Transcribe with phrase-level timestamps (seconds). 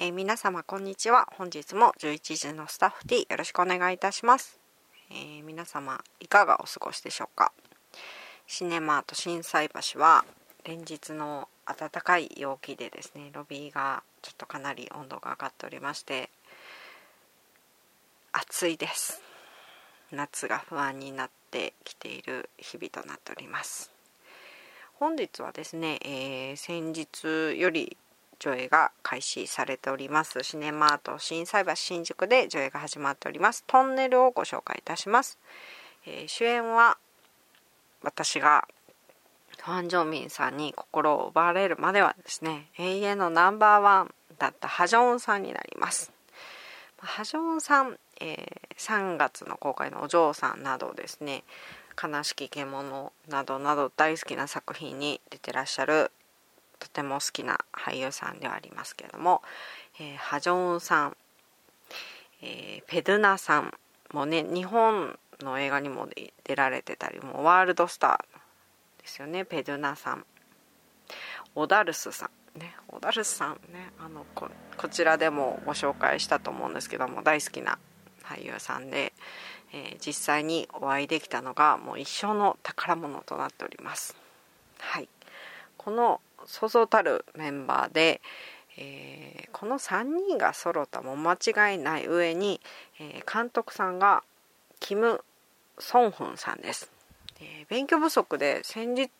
[0.00, 1.26] えー、皆様こんにちは。
[1.36, 4.60] 本日も11時のスタッフ T よろしくお願いいたします、
[5.10, 7.50] えー、皆様いかがお過ごしでしょうか？
[8.46, 10.24] シネマート心斎橋は
[10.62, 16.30] 連日の暖かい陽気でですねロビーがちょっとかなり温度が上がっておりまして
[18.30, 19.20] 暑いです。
[20.12, 23.90] 夏が不安になってきている日々となっております。
[24.94, 27.96] 本日はですね、えー、先日より
[28.38, 30.42] 上映が開始されております。
[30.42, 33.64] シネマート心斎橋新宿で上映が始まっております。
[33.66, 35.38] トンネルをご紹介いたします、
[36.06, 36.98] えー、主演は
[38.02, 38.66] 私が
[39.58, 46.12] ファン・ジョンミンさんに心を奪われるまではですね永遠のナンバーワンだったハジョンさんになります。
[47.00, 51.44] ハジョンさん、えー、3月の公開のお嬢さんなどですね
[52.00, 56.10] 悲しき獣などなど大好きな作品に出てらっしゃる
[56.78, 59.42] とても好きな俳優さんではありますけれども、
[60.00, 61.16] えー、ハジョンさん、
[62.42, 63.74] えー、ペドゥナさん
[64.12, 66.08] もね日本の映画にも
[66.44, 70.24] 出られてたりもうワールドスターですよねペドゥナさん。
[71.54, 77.78] オダルスさんねオダルスさんねあのここちらでもご紹介したと思うんですけども大好きな
[78.24, 79.12] 俳優さんで、
[79.72, 84.16] えー、実際にお会いできたのがもう一生の宝物となっております。
[84.78, 85.08] はい。
[85.76, 88.20] このそうそうたるメンバーで、
[88.76, 92.60] えー、この3人が揃ったも間違いない上に、
[93.00, 94.22] えー、監督さんが
[94.80, 95.24] キム・
[95.78, 96.90] ソンフンさんです、
[97.40, 99.10] えー、勉強不足で先日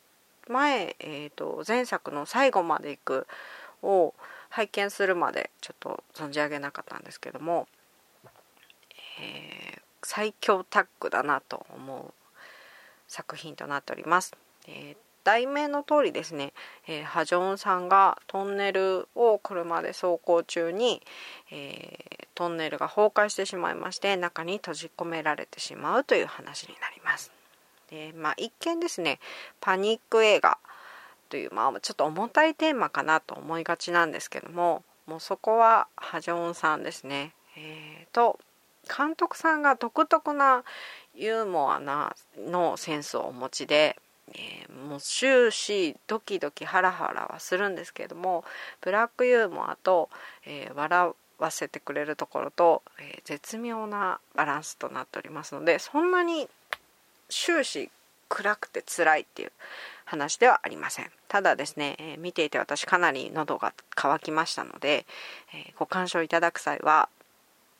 [0.48, 3.26] 前、えーと、前作の「最後まで行く」
[3.82, 4.14] を
[4.48, 7.68] 拝見するまでちょっと存じ上げなかったんですけども、
[9.20, 12.14] え最強タッグだなと思う
[13.08, 14.34] 作品となっております。
[14.66, 16.54] えー題名の通りですね、
[16.86, 21.02] えー、ハジョンさんがトンネルを車で走行中に、
[21.52, 27.30] えー、トンネルが崩壊してしまいまして中に閉じ込められてしまうという話になります。
[27.90, 29.18] でまあ、一見ですね
[29.60, 30.58] パニック映画
[31.28, 37.34] という、まあ、ちょっと重たいテーマかなと思いがちなんですけどももうそこはハジョンさんですね。
[37.56, 38.38] えーと
[38.88, 40.64] 監督さんが独特な
[41.14, 43.96] ユーモアなのセンスをお持ちで
[44.34, 48.44] えー、もう終始ドキドキハラハラはするんですけれども
[48.80, 50.08] ブラックユーモアと、
[50.46, 56.48] えー、笑わせてくれるところと、えー、絶妙なバランスとなっておりますのでそんなに
[57.28, 57.90] 終始
[58.28, 59.52] 暗くて辛いっていう
[60.04, 61.10] 話ではありません。
[61.28, 65.06] ただですね、え見ていて私かなり喉が渇きましたので、
[65.54, 67.08] えご鑑賞いただく際は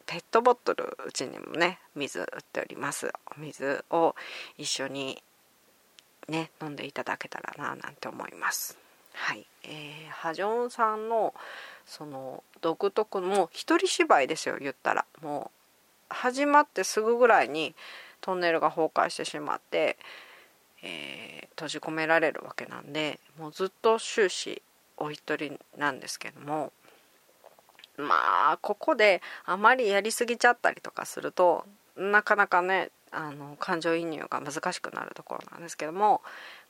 [0.07, 3.13] ペットボトルうちにもね水売っております。
[3.37, 4.15] お水を
[4.57, 5.23] 一緒に
[6.29, 8.79] ね飲んでいただけたらななんて思います。
[9.13, 11.35] はい、えー、ハジョンさんの
[11.87, 15.51] その独特のもう一人芝居ですよ言ったらも
[16.11, 17.75] う始まってすぐぐらいに
[18.21, 19.97] トンネルが崩壊してしまって、
[20.83, 24.63] えー、閉じ込められるわけなんでもうずっと終始
[24.97, 26.73] お一人なんですけども
[27.97, 31.65] まあここであまりやりすぎちゃったりとかすると
[31.97, 36.23] なかなかねあの感情移入が難しくなるところなんですけども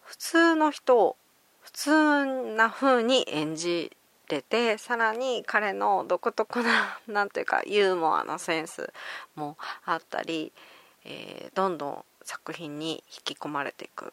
[0.03, 1.17] 普通の人を
[1.61, 2.27] 普通
[2.57, 3.97] な風に演じ
[4.29, 8.93] れてさらに彼の独特な 何ていうかユーモアのセンス
[9.35, 10.53] もあったり、
[11.05, 14.13] えー、どんどん作品に引き込まれていく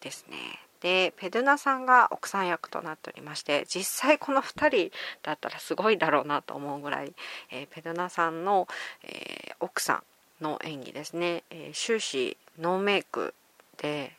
[0.00, 0.60] ですね。
[0.80, 7.14] でペドゥナさんが奥さん役となっておりまして実際この2人だったらすごいだろうなと思うぐらい、
[7.50, 8.68] えー、ペドゥナさんの、
[9.02, 10.02] えー、奥さん
[10.40, 13.34] の演技ですね、えー、終始ノーメイク
[13.78, 14.12] で、え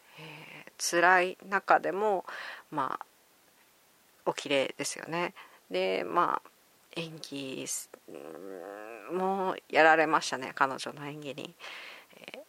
[0.77, 2.25] ー、辛い中でも
[2.71, 3.05] まあ
[4.25, 5.33] お綺麗ですよね。
[5.71, 6.49] でまあ
[6.95, 7.65] 演技
[9.13, 10.51] もやられましたね。
[10.55, 11.55] 彼女の演技に、
[12.33, 12.39] えー、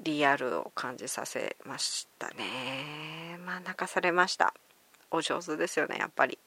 [0.00, 3.38] リアルを感じさせましたね。
[3.44, 4.54] まあ泣かされました。
[5.10, 6.38] お上手ですよねやっぱり。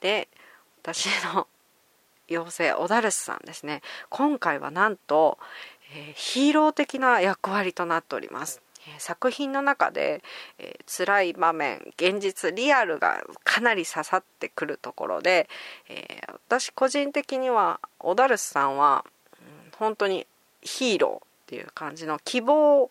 [0.00, 0.28] で
[0.82, 1.46] 私の
[2.30, 3.82] 妖精オダルスさんですね。
[4.08, 5.38] 今回はなんと、
[5.94, 8.62] え、ヒーロー的な役割となっております。
[8.98, 10.22] 作品の中で、
[10.58, 15.48] えー、辛い場面現実リアルがかなり刺さってくるところで、
[15.88, 19.04] えー、私個人的にはオダルスさんは、
[19.38, 20.26] うん、本当に
[20.62, 22.90] ヒーローっていう感じの希望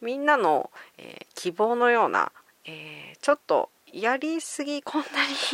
[0.00, 2.32] みんなの、え希望のような、
[2.64, 5.06] えちょっとやりすぎこんな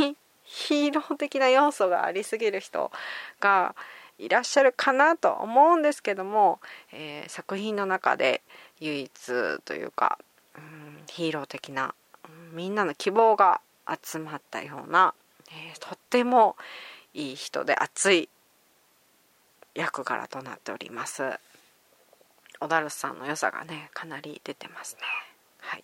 [0.07, 2.93] に ヒーロー的な要素がありすぎる人
[3.41, 3.75] が、
[4.19, 6.61] いらっしゃるかなと思うんですけども、
[6.93, 8.43] えー、作品の中で
[8.81, 9.11] 唯一
[9.65, 10.19] というか、
[10.57, 11.95] うん、ヒーロー的な、
[12.53, 13.61] みんなの希望が
[14.03, 15.15] 集まったような、
[15.51, 16.57] えー、とっても
[17.15, 18.29] いい人で熱い
[19.75, 21.39] 役柄となっております。
[22.59, 25.03] 小田ルさんの良さがねかなり出てますね。
[25.61, 25.83] はい。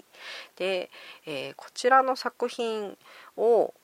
[0.57, 0.91] で、
[1.27, 2.97] えー、こちらの作品
[3.37, 3.75] を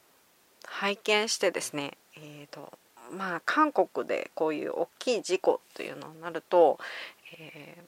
[0.65, 2.73] 拝見してですねえーと
[3.11, 6.79] まあ、韓国でこういう大きい事故というのになると、
[7.39, 7.83] えー、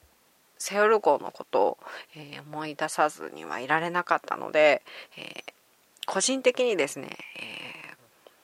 [0.57, 1.77] セオル号のことを、
[2.15, 4.81] えー、思い出さずにはいられなかったので、
[5.17, 5.53] えー、
[6.05, 7.09] 個人的にですね、
[7.39, 7.71] え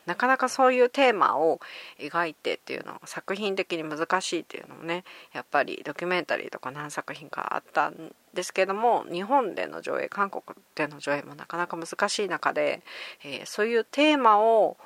[0.08, 1.60] なかなかそういうテーマを
[2.00, 5.04] 描いてっていうのは作品的に難しいっていうのもね
[5.34, 10.44] やっぱりドキュメンタリーとか何作品かあったんですけども日本での上映韓国
[10.76, 12.82] での上映もなかなか難しい中で、
[13.24, 14.78] えそういうテーマを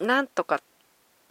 [0.00, 0.60] なんとか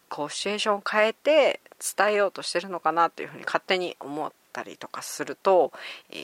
[0.09, 1.61] こうシチュエーションを変えて
[1.97, 5.71] 伝えようとしてるのかなっていうふうに勝手に思ったりとかすると、
[6.09, 6.15] え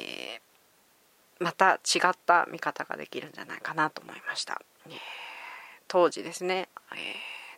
[1.39, 4.61] ー、また違った見方ができるんじゃないかなと思いました。
[5.87, 6.95] 当時ですね、え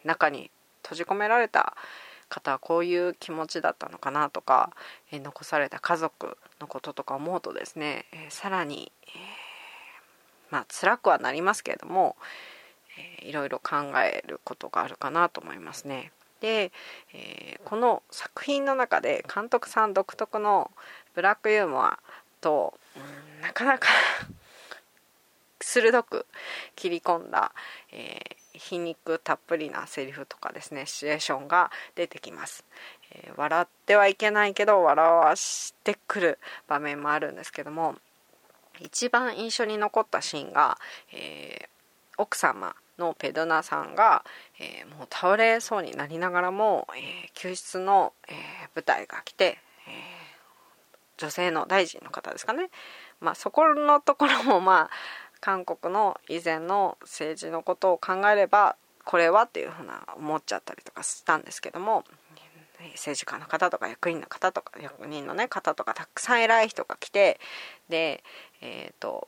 [0.03, 0.51] ー、中に
[0.83, 1.75] 閉じ込められた
[2.29, 4.71] 方はこういう気持ちだったのかなとか、
[5.11, 9.09] え残された家族のこととか思うとですね、えさらに、え
[10.49, 12.15] まあ辛くはなりますけれども、
[13.21, 16.11] えいろいろ考えることがあるかなと思いますね。
[16.41, 16.71] で、
[17.13, 20.71] えー、この作品の中で監督さん独特の
[21.15, 21.99] ブラックユーモア
[22.41, 23.87] と、うん、なかなか
[25.59, 26.25] 鋭く
[26.75, 27.53] 切り込んだ、
[27.91, 32.63] えー、皮肉たっぷりなセリフとかですねシチュエーションが出てきます、
[33.11, 37.95] えー、笑ってはいけないけど笑わしてくる場面もあるんですけども
[38.79, 40.77] 一番印象に残ったシーンが、
[41.11, 44.23] えー、奥様のペドナさんが、
[44.59, 48.35] えー、もう倒れそうになりながらも、えー、救出の、えー、
[48.73, 49.57] 部隊が来て、
[49.87, 50.17] え
[51.17, 52.69] 女性の大臣の方ですかね、
[53.19, 54.95] まあ、そこのところも まあ
[55.39, 62.03] 韓国の以前の政治のことを考えればこれはっていうふうな思っちゃったりとかしたんですけども
[62.93, 67.39] 政治家の方とか役員の方とか役人の、ね、方とかたくさん偉い人が来て
[67.89, 68.23] で、
[68.61, 69.27] えーと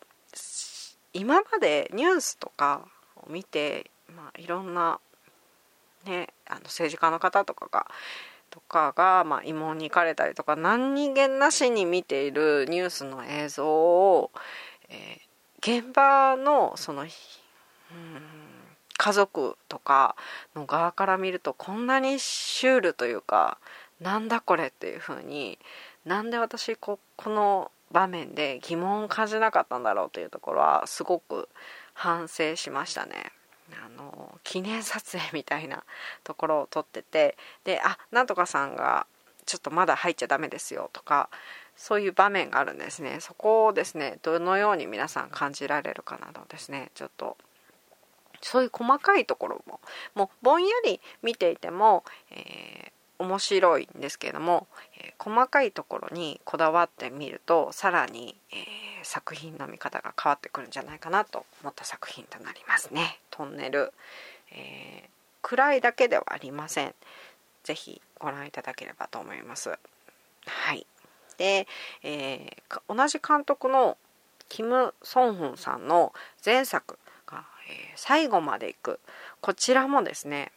[1.12, 2.88] 今までニュースとか
[3.28, 5.00] 見て、まあ、いろんな、
[6.06, 7.88] ね、あの政治家の方とかが
[8.50, 14.32] とかが、まあ、慰問に行かれたりとか何気なしに見ているニュースの映像を、
[14.90, 17.10] えー、現場のその、うん、
[18.98, 20.16] 家族とか
[20.56, 23.60] の側から見るとこんなにシュールというか
[24.02, 25.60] なんだこれっていう風に
[26.06, 31.50] なんで私ここの場面で疑問を感じなかったんだろうというところはすごく
[32.00, 33.34] 反省しましたね。
[33.74, 35.84] あの記念撮影みたいな
[36.24, 39.06] ところを撮っててであなんとかさんが
[39.46, 41.30] ちょっとまだ入っちゃダメですよとか
[41.76, 47.38] そういう場面があるんですねそこをですねどのように皆さん感じられるかなどですねちょっと
[48.42, 49.80] そういう細かいところも
[50.16, 54.68] もうぼんやり見ていても、えー、面白いんですけれども、
[54.98, 63.20] えー、細かいところにこだわってみるとさらに、えー作品の見方が変わってくるんじゃないかなと思った作品となりますね。
[63.32, 63.94] トンネル、
[64.52, 65.10] えー、
[65.42, 66.94] 暗いだけではありません。
[67.64, 69.70] 是非ご覧いただければと思います。
[69.70, 70.86] はい。
[71.38, 71.68] で、
[72.04, 73.98] えー、同じ監督の
[74.50, 76.14] キム・ソンフンさんの
[76.44, 79.00] 前作が、えー、最後まで行く
[79.42, 80.52] こちらもですね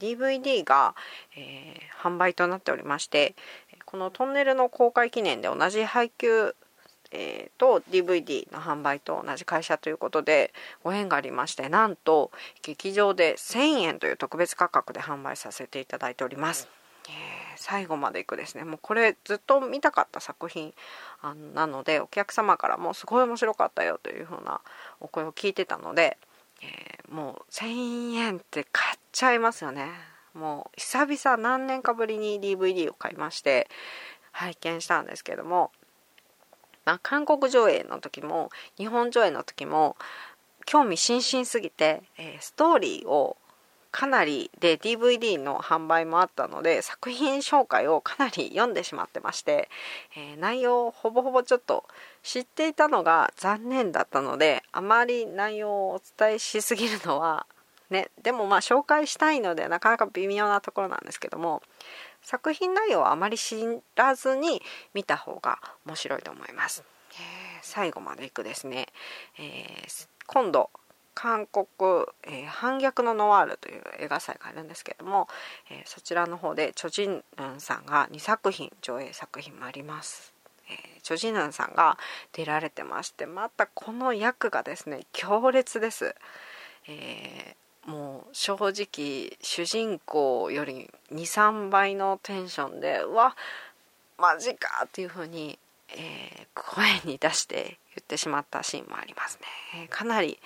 [0.00, 0.94] DVD が、
[1.36, 3.34] えー、販売となっておりまして
[3.84, 6.54] このトンネルの公開記念で同じ配給
[7.12, 10.52] えー、と DVD の販売と同じ会社ということで
[10.84, 12.30] ご縁がありましてなんと
[12.62, 16.68] 劇場で1000円という特別価格で販売させていただいております。
[17.08, 17.12] えー、
[17.56, 20.72] 最後までいくですねもうこれずっと見たかった作品
[21.22, 24.60] あなのでお客様からもすごい面白かったよというふうな
[25.00, 26.16] お声を聞いてたので、
[26.62, 29.86] えー、もう1000円って買っちゃいますよね。
[30.34, 33.68] もう久々何年かぶりに DVD を買いまして
[34.30, 35.72] 拝見したんですけども
[36.84, 39.96] まあ、韓国上映の時も日本上映の時も
[40.66, 43.36] 興味津々すぎて、えー、ストーリーを
[43.90, 49.68] かなりで DVD の販売もあったので作品紹介をかなり読んでしまってまして、
[50.16, 51.84] えー、内容ほぼほぼちょっと
[52.22, 57.46] 知っていたのが残念だったのであまり内容をお伝えしすぎるのは
[57.90, 61.62] ねでもまあ紹介したいのでなかなか微妙なところなんですけども
[62.22, 63.56] 作品内容はあまり知
[63.96, 64.62] らずに
[64.94, 66.84] 見た方が面白いと思います。
[67.12, 67.18] えー、
[67.62, 68.86] 最後までいくですね、
[69.38, 70.70] えー、今度
[71.20, 71.66] 韓国、
[72.22, 75.28] えー、反逆のノワールという映画祭があるんですけども、
[75.70, 80.32] えー、そちらの方でチョジンルンさんが2作品上映作品もあります。
[80.70, 81.98] えー、チョジンルンさんが
[82.32, 86.14] 出られてましてまたこの役がですね強烈です。
[86.88, 93.36] えもう正直主人公より23倍のテンションでうわ
[94.16, 95.58] マジかっていう風に、
[95.90, 99.38] えー、声に出して言ってしまったシーンもあります
[99.74, 100.38] ねかなり、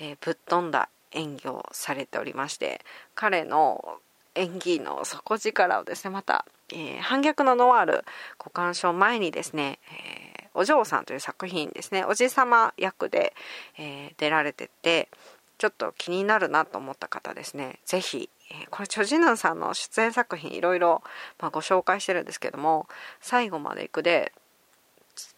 [0.00, 2.80] えー、ぶっ飛んだ演技をされておりまして
[3.14, 3.98] 彼の
[4.34, 8.04] 演技の底力をですねまた、えー、反逆のノワール
[8.38, 9.78] ご鑑賞前にですね、
[10.38, 13.34] えー、お嬢さんという作品ですねおじさま役で、
[13.78, 15.08] えー、出られてて
[15.58, 21.02] ちょっと気になるなと思った方ですね是非、えこれチョジヌンさんの出演作品いろいろ、
[21.38, 22.88] まあ、ご紹介してるんですけども
[23.20, 24.32] 「最後まで行くで」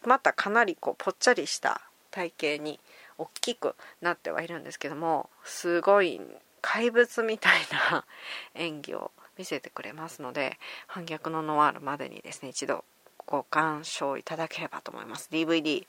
[0.05, 2.79] またかなりこうぽっちゃりした体型に
[3.23, 6.19] 大きくなってはいるんですけどもすごい
[6.61, 7.61] 怪物みたい
[7.91, 8.05] な
[8.55, 12.85] 演技を見せてくれますので反逆のノワールまでにですね一度
[13.25, 15.29] ご鑑賞いただければと思います。
[15.31, 15.85] DVD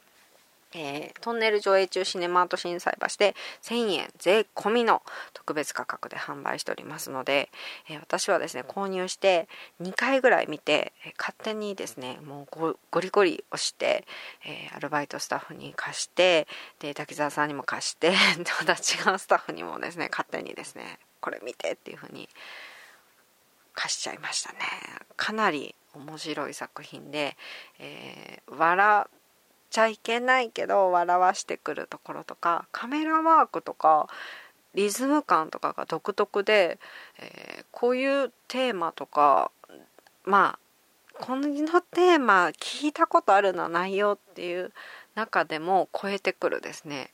[0.75, 5.03] えー、トンネル上映中シネマート心斎橋で1000円税込みの
[5.33, 7.51] 特別価格で販売しておりますので、
[7.89, 9.49] えー、私はですね購入して
[9.81, 14.05] 2回ぐらい見て、えー、勝手にですねもうゴリゴリ押して、
[14.45, 16.47] えアルバイトスタッフに貸して
[16.81, 18.13] で滝沢さんにも貸して
[18.61, 22.29] また違うスタッフにもですね勝手にですねこれ見てっていう風に
[23.75, 24.59] 貸しちゃいましたね。
[25.17, 27.37] かなり面白い作品で、
[27.79, 29.07] え笑
[29.75, 34.07] ちゃいけないけど笑わしてくるところとかカメラワークとか
[34.77, 36.79] リズム感とかが独特で、
[37.19, 39.51] えー、こういうテーマとか
[40.25, 40.59] まあ
[41.21, 44.73] このテーマ聞いたことあるな内容っていう
[45.17, 47.11] 中でも超えてくるですね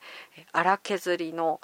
[0.52, 1.62] 荒削りの、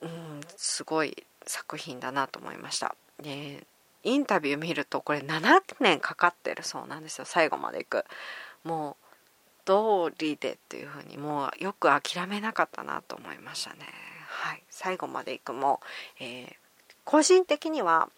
[0.00, 2.94] うん、すごい作品だなと思いました。
[3.20, 3.66] で
[4.04, 8.04] インタビュー見るとこれ7年かかってるそうなんですよ最後までいく。
[8.62, 9.01] もう
[9.64, 13.78] 通りでっていうふうにもうよく諦めなかったなと思いましたね。
[14.28, 15.80] はい、最後まで行くも、
[16.20, 16.52] えー、
[17.04, 18.08] 個人的には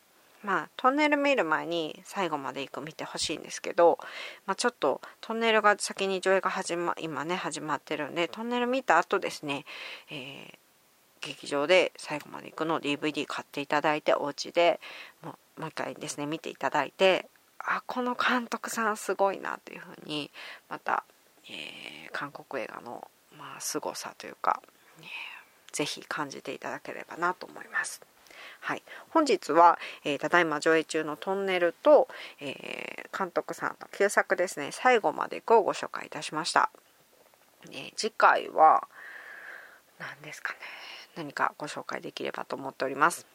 [0.42, 3.98] まあトンネル見る前に最後まで行く見てほしいんですけど、
[4.46, 9.64] まあ、ちょっとトンネルが先に上映が始ま今ね始まってるんでトンネル見た後ですね、
[10.10, 14.80] えー、劇場で最後まで行くのを DVD 買っていただいてお家で
[15.22, 20.30] もうもう一回ですね見ていただいてあこの監督さんすごいなっていうふうに
[20.68, 21.04] また
[21.48, 24.62] えー、韓国映画の、まあ、凄さというか、
[25.00, 25.06] えー、
[25.72, 28.00] ぜひ感じていただければなと思います。
[28.60, 32.08] はい、本日は、えー、ただいま上映中のトンネルと、
[32.40, 36.70] えー、監督さんの旧作ですね「最後まで行く」をご紹介いたしました。
[37.70, 38.86] え、次回は
[39.98, 40.58] 何ですかね
[41.16, 43.26] 何かご紹介できればと思っております。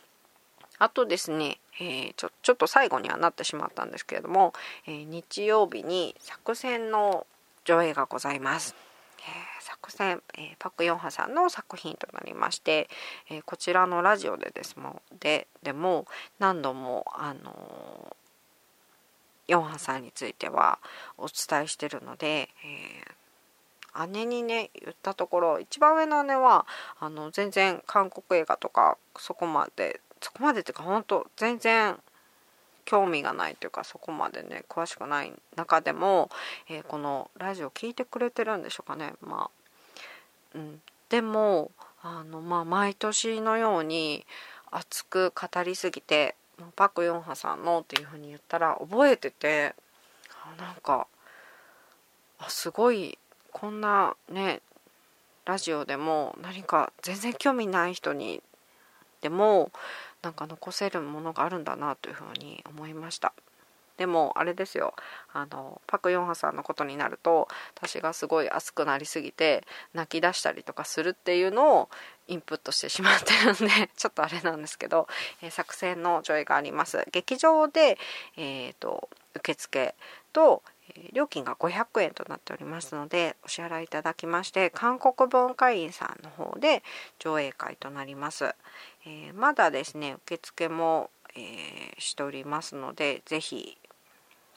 [0.77, 4.53] あとですね、えー、ちょちょっと最後にはなってしまったんですけれども、
[4.85, 7.27] えー、日曜日に作戦の
[7.69, 8.73] 上映がございます。
[9.19, 12.89] えー、作戦、えー、パク・ヨンハさんの作品となりまして、
[13.29, 16.07] えー、こちらのラジオでですもででも
[16.39, 18.15] 何度もあの
[19.47, 20.79] ヨンハさんについては
[21.19, 26.65] お伝えしてるので、え姉にね言ったところ一番上の姉は
[26.99, 31.99] あの全然韓国映画とかそこまでそこまでっていうか本当全然
[32.89, 36.31] 興味がないというかそこまでね詳しくない中でも、
[36.67, 39.13] えー、このラジオ聞いてくれてるんでしょうかね。
[39.22, 39.51] ま
[40.55, 41.69] あ、うん、でも
[42.01, 44.25] あの、まあ、毎年のように
[44.72, 46.34] 熱く語りすぎて
[46.75, 49.75] 「パク・ヨンハさんの」っていうふうに言ったら覚えてて
[50.58, 51.05] なんか
[52.39, 53.19] あすごい
[53.51, 54.62] こんなね
[55.46, 58.41] ラジオでも何か全然興味ない人に
[59.22, 59.72] でも
[60.21, 63.33] なんか残せるものがあるんだなというふうに思いました。
[63.97, 64.93] でもあれですよ。
[65.33, 71.89] あのパク・ヨンハさんのことになると私がすごい熱くなりすぎて泣き出したりとかするっていうのを
[72.27, 75.09] インプットしてしまってるんで ちょっとあれなんですけど、
[75.41, 77.05] えー、作戦の上映があります。
[77.11, 77.97] 劇場で、
[78.38, 79.95] えーと受付
[80.33, 80.63] と
[81.13, 86.83] 料金が500円となっておりますのでお支払いいただきまして韓国文化院さんの方で
[87.19, 88.55] 上映会となります、
[89.06, 93.77] えー、まだですね受付も、えー、しておりますのでぜひ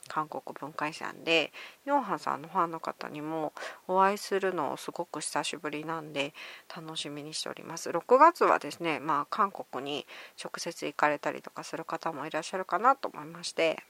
[0.08, 1.52] 韓国文化遺産で
[1.84, 3.52] ヨンハンさんのファンの方にも
[3.86, 6.34] お会いするのをすごく久しぶりなんで
[6.74, 7.88] 楽しみにしております。
[7.88, 10.06] 6月はですねまあ韓国に
[10.42, 13.82] 直接行かれたりとかする方もいらっしゃるかなと思いまして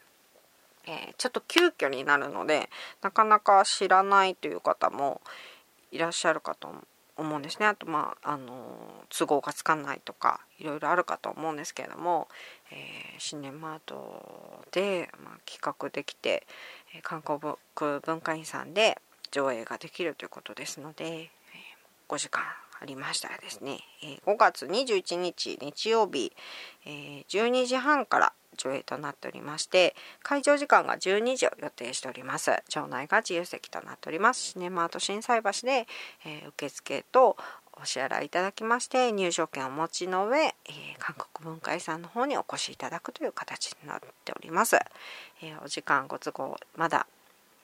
[0.86, 2.68] えー、ちょっと急遽になるので
[3.02, 5.20] なかなか知らないという方も
[5.90, 6.68] いらっしゃるかと
[7.16, 7.66] 思うんですね。
[7.66, 12.28] あとまあ、あの都合がつかないとかいろいろあるかと思うんですけれども、
[12.70, 16.46] えー、シネマートで、まあ、企画できて、
[16.94, 17.38] えー、韓国
[18.00, 18.98] 文化院さんで
[19.30, 22.42] 上映ができるということですので、えー、5時間
[22.80, 26.32] ありましたらですね、え5月21日日曜日、
[26.84, 32.50] え12時半から上映となっておりまして会場時間が12時を予定しております。
[32.68, 34.40] 場内が自由席となっております。
[34.40, 35.86] シネマート心斎橋で、
[36.24, 37.36] えー、受付と
[37.80, 40.54] お支払いいただきまして入場券をお持ちの上、えー、
[40.98, 44.76] 韓国文化遺産の方にお越しいただくという形になっております、
[45.42, 47.06] えー、お時間ご都合まだ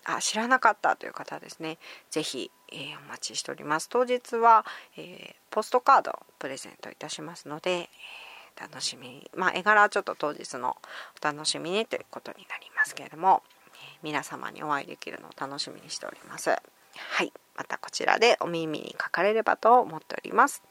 [0.04, 1.76] あ知らなかったという方ですね。
[2.11, 3.90] 是非、えー、お待ちしております。
[3.90, 4.64] 当日は、
[4.97, 7.88] えポストカードをプレゼントいたしますので、え
[8.60, 9.08] 楽しみ。
[9.08, 10.76] にまあ絵柄はちょっと当日の
[11.22, 13.42] お楽しみにということになりますけれども、
[14.02, 16.50] 皆様にお会いできるのを楽しみにしております。
[16.50, 16.56] は
[17.22, 17.32] い。
[17.56, 20.62] またこちらでお耳にかかれればと思っております。